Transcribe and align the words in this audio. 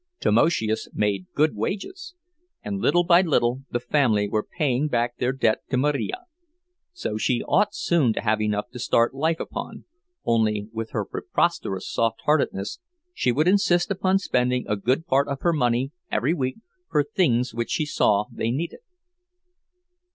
Tamoszius 0.19 0.89
made 0.93 1.27
good 1.35 1.55
wages; 1.55 2.15
and 2.63 2.79
little 2.81 3.03
by 3.03 3.21
little 3.21 3.61
the 3.69 3.79
family 3.79 4.27
were 4.27 4.41
paying 4.41 4.87
back 4.87 5.17
their 5.19 5.31
debt 5.31 5.59
to 5.69 5.77
Marija, 5.77 6.21
so 6.91 7.17
she 7.19 7.43
ought 7.43 7.75
soon 7.75 8.11
to 8.13 8.21
have 8.21 8.41
enough 8.41 8.67
to 8.71 8.79
start 8.79 9.13
life 9.13 9.39
upon—only, 9.39 10.69
with 10.73 10.89
her 10.89 11.05
preposterous 11.05 11.87
softheartedness, 11.95 12.79
she 13.13 13.31
would 13.31 13.47
insist 13.47 13.91
upon 13.91 14.17
spending 14.17 14.65
a 14.67 14.75
good 14.75 15.05
part 15.05 15.27
of 15.27 15.41
her 15.41 15.53
money 15.53 15.91
every 16.11 16.33
week 16.33 16.55
for 16.89 17.03
things 17.03 17.53
which 17.53 17.69
she 17.69 17.85
saw 17.85 18.25
they 18.31 18.49
needed. 18.49 18.79